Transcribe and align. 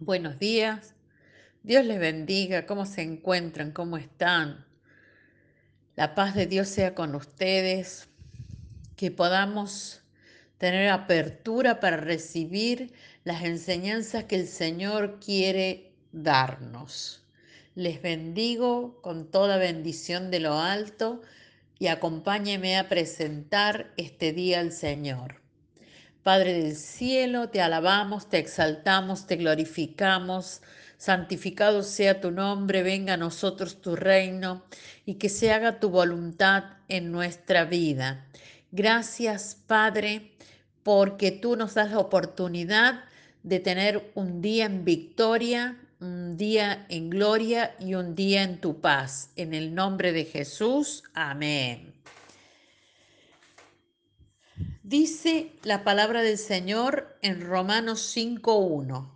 Buenos 0.00 0.38
días. 0.38 0.94
Dios 1.64 1.84
les 1.84 1.98
bendiga. 1.98 2.66
¿Cómo 2.66 2.86
se 2.86 3.02
encuentran? 3.02 3.72
¿Cómo 3.72 3.96
están? 3.96 4.64
La 5.96 6.14
paz 6.14 6.36
de 6.36 6.46
Dios 6.46 6.68
sea 6.68 6.94
con 6.94 7.16
ustedes. 7.16 8.08
Que 8.94 9.10
podamos 9.10 10.02
tener 10.56 10.88
apertura 10.90 11.80
para 11.80 11.96
recibir 11.96 12.92
las 13.24 13.42
enseñanzas 13.42 14.24
que 14.24 14.36
el 14.36 14.46
Señor 14.46 15.18
quiere 15.18 15.92
darnos. 16.12 17.26
Les 17.74 18.00
bendigo 18.00 19.02
con 19.02 19.32
toda 19.32 19.56
bendición 19.56 20.30
de 20.30 20.38
lo 20.38 20.60
alto 20.60 21.22
y 21.80 21.88
acompáñeme 21.88 22.78
a 22.78 22.88
presentar 22.88 23.92
este 23.96 24.32
día 24.32 24.60
al 24.60 24.70
Señor. 24.70 25.47
Padre 26.22 26.52
del 26.52 26.76
cielo, 26.76 27.48
te 27.48 27.60
alabamos, 27.60 28.28
te 28.28 28.38
exaltamos, 28.38 29.26
te 29.26 29.36
glorificamos. 29.36 30.62
Santificado 30.96 31.82
sea 31.82 32.20
tu 32.20 32.30
nombre, 32.30 32.82
venga 32.82 33.14
a 33.14 33.16
nosotros 33.16 33.80
tu 33.80 33.94
reino 33.94 34.64
y 35.06 35.14
que 35.14 35.28
se 35.28 35.52
haga 35.52 35.78
tu 35.80 35.90
voluntad 35.90 36.64
en 36.88 37.12
nuestra 37.12 37.64
vida. 37.64 38.26
Gracias, 38.72 39.56
Padre, 39.66 40.32
porque 40.82 41.30
tú 41.30 41.56
nos 41.56 41.74
das 41.74 41.92
la 41.92 41.98
oportunidad 42.00 43.04
de 43.42 43.60
tener 43.60 44.10
un 44.14 44.42
día 44.42 44.66
en 44.66 44.84
victoria, 44.84 45.78
un 46.00 46.36
día 46.36 46.86
en 46.88 47.10
gloria 47.10 47.76
y 47.78 47.94
un 47.94 48.14
día 48.14 48.42
en 48.42 48.60
tu 48.60 48.80
paz. 48.80 49.30
En 49.36 49.54
el 49.54 49.74
nombre 49.74 50.12
de 50.12 50.24
Jesús, 50.24 51.04
amén. 51.14 51.97
Dice 54.88 55.52
la 55.64 55.84
palabra 55.84 56.22
del 56.22 56.38
Señor 56.38 57.18
en 57.20 57.42
Romanos 57.42 58.16
5.1. 58.16 59.12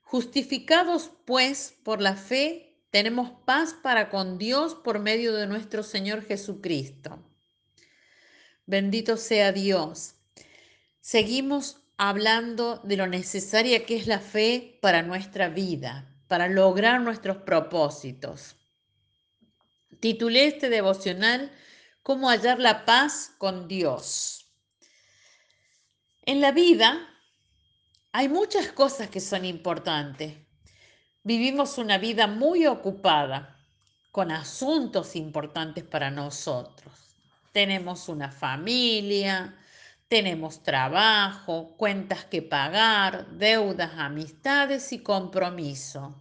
Justificados 0.00 1.10
pues 1.26 1.74
por 1.82 2.00
la 2.00 2.16
fe, 2.16 2.80
tenemos 2.90 3.30
paz 3.44 3.74
para 3.82 4.08
con 4.08 4.38
Dios 4.38 4.74
por 4.76 4.98
medio 4.98 5.34
de 5.34 5.46
nuestro 5.46 5.82
Señor 5.82 6.24
Jesucristo. 6.24 7.22
Bendito 8.64 9.18
sea 9.18 9.52
Dios. 9.52 10.14
Seguimos 11.02 11.76
hablando 11.98 12.80
de 12.82 12.96
lo 12.96 13.06
necesaria 13.06 13.84
que 13.84 13.96
es 13.96 14.06
la 14.06 14.20
fe 14.20 14.78
para 14.80 15.02
nuestra 15.02 15.50
vida, 15.50 16.16
para 16.28 16.48
lograr 16.48 17.02
nuestros 17.02 17.36
propósitos. 17.36 18.56
Titulé 20.00 20.46
este 20.46 20.70
devocional 20.70 21.52
Cómo 22.02 22.30
hallar 22.30 22.58
la 22.58 22.86
paz 22.86 23.34
con 23.36 23.68
Dios. 23.68 24.49
En 26.30 26.40
la 26.40 26.52
vida 26.52 27.08
hay 28.12 28.28
muchas 28.28 28.70
cosas 28.70 29.08
que 29.08 29.18
son 29.18 29.44
importantes. 29.44 30.36
Vivimos 31.24 31.76
una 31.76 31.98
vida 31.98 32.28
muy 32.28 32.68
ocupada, 32.68 33.58
con 34.12 34.30
asuntos 34.30 35.16
importantes 35.16 35.82
para 35.82 36.08
nosotros. 36.08 36.94
Tenemos 37.50 38.08
una 38.08 38.30
familia, 38.30 39.58
tenemos 40.06 40.62
trabajo, 40.62 41.74
cuentas 41.76 42.26
que 42.26 42.42
pagar, 42.42 43.26
deudas, 43.30 43.90
amistades 43.96 44.92
y 44.92 45.00
compromiso. 45.00 46.14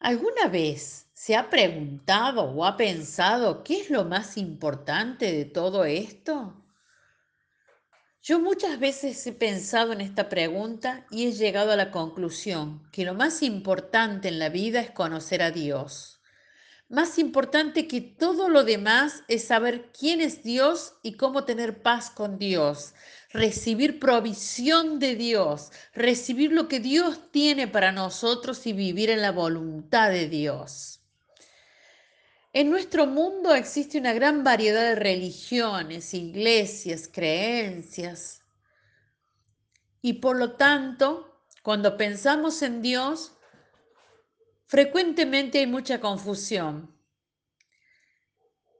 ¿Alguna 0.00 0.48
vez 0.48 1.06
se 1.14 1.36
ha 1.36 1.48
preguntado 1.48 2.50
o 2.50 2.64
ha 2.64 2.76
pensado 2.76 3.62
qué 3.62 3.82
es 3.82 3.90
lo 3.90 4.04
más 4.04 4.36
importante 4.36 5.30
de 5.30 5.44
todo 5.44 5.84
esto? 5.84 6.64
Yo 8.20 8.40
muchas 8.40 8.78
veces 8.78 9.26
he 9.26 9.32
pensado 9.32 9.92
en 9.92 10.00
esta 10.00 10.28
pregunta 10.28 11.06
y 11.10 11.26
he 11.26 11.32
llegado 11.32 11.72
a 11.72 11.76
la 11.76 11.90
conclusión 11.90 12.82
que 12.90 13.04
lo 13.04 13.14
más 13.14 13.42
importante 13.42 14.28
en 14.28 14.38
la 14.38 14.48
vida 14.48 14.80
es 14.80 14.90
conocer 14.90 15.40
a 15.40 15.50
Dios. 15.50 16.20
Más 16.88 17.18
importante 17.18 17.86
que 17.86 18.00
todo 18.00 18.48
lo 18.48 18.64
demás 18.64 19.22
es 19.28 19.44
saber 19.44 19.92
quién 19.92 20.20
es 20.20 20.42
Dios 20.42 20.94
y 21.02 21.16
cómo 21.16 21.44
tener 21.44 21.82
paz 21.82 22.10
con 22.10 22.38
Dios, 22.38 22.94
recibir 23.30 24.00
provisión 24.00 24.98
de 24.98 25.14
Dios, 25.14 25.70
recibir 25.94 26.52
lo 26.52 26.66
que 26.66 26.80
Dios 26.80 27.30
tiene 27.30 27.68
para 27.68 27.92
nosotros 27.92 28.66
y 28.66 28.72
vivir 28.72 29.10
en 29.10 29.22
la 29.22 29.32
voluntad 29.32 30.10
de 30.10 30.28
Dios. 30.28 30.97
En 32.58 32.70
nuestro 32.70 33.06
mundo 33.06 33.54
existe 33.54 34.00
una 34.00 34.12
gran 34.12 34.42
variedad 34.42 34.82
de 34.82 34.96
religiones, 34.96 36.12
iglesias, 36.12 37.08
creencias. 37.08 38.42
Y 40.02 40.14
por 40.14 40.36
lo 40.36 40.56
tanto, 40.56 41.44
cuando 41.62 41.96
pensamos 41.96 42.62
en 42.62 42.82
Dios, 42.82 43.38
frecuentemente 44.66 45.60
hay 45.60 45.68
mucha 45.68 46.00
confusión. 46.00 46.92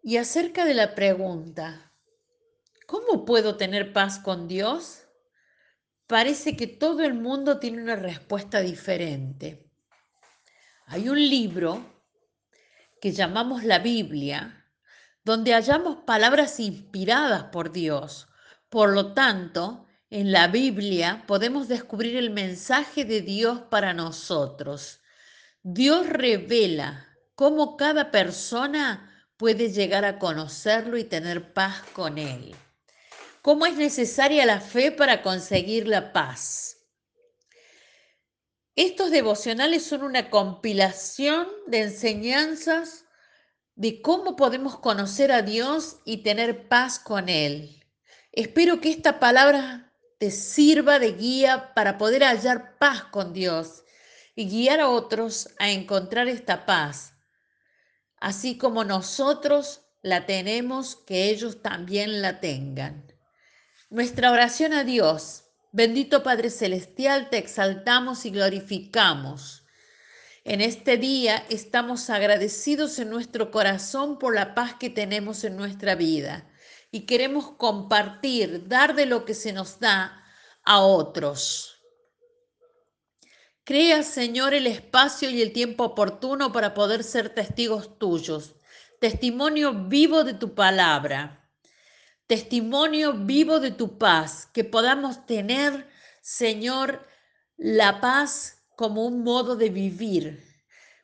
Y 0.03 0.17
acerca 0.17 0.65
de 0.65 0.75
la 0.75 0.97
pregunta, 0.97 1.93
¿cómo 2.89 3.25
puedo 3.25 3.57
tener 3.57 3.93
paz 3.93 4.19
con 4.19 4.49
Dios? 4.49 5.07
Parece 6.09 6.57
que 6.57 6.67
todo 6.67 7.05
el 7.05 7.15
mundo 7.15 7.61
tiene 7.61 7.81
una 7.81 7.95
respuesta 7.95 8.59
diferente. 8.59 9.71
Hay 10.87 11.09
un 11.09 11.21
libro 11.21 11.98
que 13.01 13.13
llamamos 13.13 13.65
la 13.65 13.79
Biblia, 13.79 14.67
donde 15.25 15.53
hallamos 15.53 15.99
palabras 16.07 16.59
inspiradas 16.61 17.45
por 17.45 17.73
Dios. 17.73 18.29
Por 18.69 18.91
lo 18.91 19.13
tanto, 19.13 19.87
en 20.11 20.33
la 20.33 20.49
Biblia 20.49 21.25
podemos 21.27 21.69
descubrir 21.69 22.17
el 22.17 22.31
mensaje 22.31 23.05
de 23.05 23.21
Dios 23.21 23.61
para 23.71 23.93
nosotros. 23.93 25.01
Dios 25.63 26.07
revela 26.07 27.07
cómo 27.35 27.77
cada 27.77 28.11
persona 28.11 29.27
puede 29.37 29.71
llegar 29.71 30.05
a 30.05 30.19
conocerlo 30.19 30.97
y 30.97 31.05
tener 31.05 31.53
paz 31.53 31.83
con 31.93 32.19
Él. 32.19 32.55
¿Cómo 33.43 33.67
es 33.67 33.77
necesaria 33.77 34.45
la 34.47 34.61
fe 34.61 34.91
para 34.93 35.23
conseguir 35.23 35.87
la 35.87 36.13
paz? 36.13 36.78
Estos 38.79 39.11
devocionales 39.11 39.85
son 39.85 40.05
una 40.05 40.31
compilación 40.31 41.49
de 41.67 41.81
enseñanzas 41.81 43.07
de 43.75 44.01
cómo 44.01 44.37
podemos 44.37 44.79
conocer 44.79 45.33
a 45.33 45.43
Dios 45.43 45.97
y 46.05 46.19
tener 46.19 46.69
paz 46.69 47.01
con 47.01 47.29
Él. 47.29 47.85
Espero 48.31 48.81
que 48.81 48.91
esta 48.91 49.19
palabra 49.19 49.93
te 50.19 50.31
sirva 50.31 51.01
de 51.01 51.15
guía 51.15 51.75
para 51.75 51.99
poder 51.99 52.23
hallar 52.23 52.79
paz 52.79 53.03
con 53.03 53.33
Dios 53.33 53.83
y 54.37 54.49
guiar 54.49 54.79
a 54.79 54.91
otros 54.91 55.49
a 55.59 55.71
encontrar 55.71 56.29
esta 56.29 56.65
paz, 56.65 57.15
así 58.21 58.59
como 58.59 58.85
nosotros 58.85 59.81
la 60.03 60.25
tenemos, 60.25 60.95
que 60.95 61.31
ellos 61.31 61.63
también 61.63 62.23
la 62.23 62.39
tengan. 62.39 63.13
Nuestra 63.91 64.31
oración 64.31 64.73
a 64.73 64.85
Dios 64.85 65.48
Bendito 65.71 66.23
Padre 66.23 66.49
Celestial, 66.49 67.29
te 67.29 67.37
exaltamos 67.37 68.25
y 68.25 68.31
glorificamos. 68.31 69.67
En 70.45 70.63
este 70.63 70.97
día 70.97 71.45
estamos 71.51 72.09
agradecidos 72.09 72.99
en 72.99 73.11
nuestro 73.11 73.51
corazón 73.51 74.19
por 74.19 74.35
la 74.35 74.55
paz 74.55 74.75
que 74.81 74.89
tenemos 74.89 75.45
en 75.45 75.57
nuestra 75.57 75.95
vida 75.95 76.51
y 76.91 77.01
queremos 77.05 77.51
compartir, 77.51 78.67
dar 78.67 78.95
de 78.95 79.05
lo 79.05 79.27
que 79.27 79.35
se 79.35 79.53
nos 79.53 79.79
da 79.79 80.25
a 80.65 80.81
otros. 80.81 81.83
Crea, 83.65 84.03
Señor, 84.03 84.55
el 84.55 84.67
espacio 84.67 85.29
y 85.29 85.43
el 85.43 85.53
tiempo 85.53 85.85
oportuno 85.85 86.51
para 86.51 86.73
poder 86.73 87.05
ser 87.05 87.29
testigos 87.29 87.99
tuyos, 87.99 88.55
testimonio 89.01 89.75
vivo 89.75 90.25
de 90.25 90.33
tu 90.33 90.55
palabra 90.55 91.48
testimonio 92.29 93.15
vivo 93.15 93.59
de 93.59 93.73
tu 93.73 93.99
paz, 93.99 94.49
que 94.53 94.63
podamos 94.63 95.27
tener, 95.27 95.89
Señor, 96.21 97.07
la 97.57 98.01
paz 98.01 98.63
como 98.77 99.07
un 99.07 99.25
modo 99.25 99.57
de 99.57 99.71
vivir, 99.71 100.45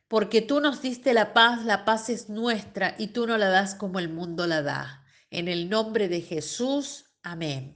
porque 0.07 0.43
tú 0.43 0.61
nos 0.61 0.83
diste 0.83 1.15
la 1.15 1.33
paz, 1.33 1.65
la 1.65 1.87
paz 1.87 2.11
es 2.11 2.29
nuestra 2.29 2.95
y 2.99 3.09
tú 3.09 3.27
no 3.27 3.39
la 3.39 3.49
das 3.49 3.75
como 3.75 3.99
el 3.99 4.11
mundo 4.11 4.47
la 4.47 4.63
da. 4.63 5.03
En 5.31 5.49
el 5.49 5.69
nombre 5.69 6.09
de 6.09 6.21
Jesús, 6.21 7.07
amén. 7.23 7.75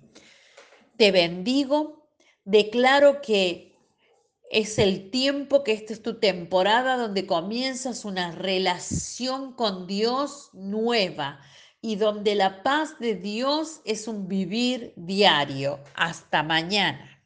Te 0.99 1.11
bendigo, 1.11 2.13
declaro 2.45 3.23
que 3.23 3.77
es 4.51 4.79
el 4.79 5.11
tiempo, 5.11 5.65
que 5.65 5.73
esta 5.73 5.95
es 5.95 6.03
tu 6.03 6.21
temporada 6.21 6.99
donde 6.99 7.27
comienzas 7.27 8.05
una 8.05 8.31
relación 8.31 9.55
con 9.55 9.87
Dios 9.87 10.51
nueva 10.53 11.41
y 11.81 11.97
donde 11.97 12.35
la 12.35 12.63
paz 12.63 12.99
de 12.99 13.15
Dios 13.15 13.81
es 13.85 14.09
un 14.09 14.29
vivir 14.29 14.93
diario. 14.97 15.81
Hasta 15.95 16.43
mañana. 16.43 17.18